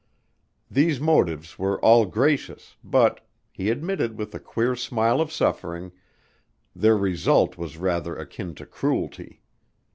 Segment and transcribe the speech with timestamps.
[0.71, 5.91] These motives were all gracious, but, he admitted with a queer smile of suffering,
[6.75, 9.43] their result was rather akin to cruelty.